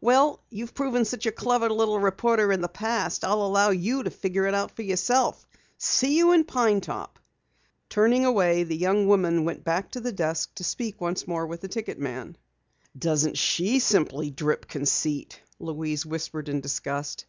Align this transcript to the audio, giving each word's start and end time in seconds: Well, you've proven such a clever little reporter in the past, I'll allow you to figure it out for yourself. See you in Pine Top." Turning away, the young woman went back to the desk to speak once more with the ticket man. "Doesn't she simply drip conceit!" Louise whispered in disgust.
Well, 0.00 0.42
you've 0.50 0.74
proven 0.74 1.04
such 1.04 1.24
a 1.26 1.30
clever 1.30 1.68
little 1.70 2.00
reporter 2.00 2.50
in 2.50 2.60
the 2.62 2.68
past, 2.68 3.22
I'll 3.24 3.42
allow 3.42 3.70
you 3.70 4.02
to 4.02 4.10
figure 4.10 4.44
it 4.46 4.52
out 4.52 4.74
for 4.74 4.82
yourself. 4.82 5.46
See 5.76 6.16
you 6.16 6.32
in 6.32 6.42
Pine 6.42 6.80
Top." 6.80 7.20
Turning 7.88 8.24
away, 8.24 8.64
the 8.64 8.76
young 8.76 9.06
woman 9.06 9.44
went 9.44 9.62
back 9.62 9.92
to 9.92 10.00
the 10.00 10.10
desk 10.10 10.52
to 10.56 10.64
speak 10.64 11.00
once 11.00 11.28
more 11.28 11.46
with 11.46 11.60
the 11.60 11.68
ticket 11.68 12.00
man. 12.00 12.36
"Doesn't 12.98 13.38
she 13.38 13.78
simply 13.78 14.32
drip 14.32 14.66
conceit!" 14.66 15.40
Louise 15.60 16.04
whispered 16.04 16.48
in 16.48 16.60
disgust. 16.60 17.26